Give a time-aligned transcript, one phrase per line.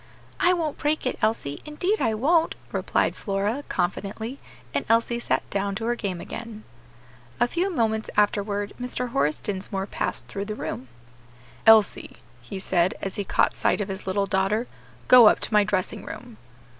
[0.39, 4.39] "I won't break it, Elsie, indeed I won't," replied Flora, confidently;
[4.73, 6.63] and Elsie sat down to her game again.
[7.39, 9.09] A few moments afterward Mr.
[9.09, 10.87] Horace Dinsmore passed through the room.
[11.67, 14.65] "Elsie," he said, as he caught sight of his little daughter,
[15.07, 16.37] "go up to my dressing room."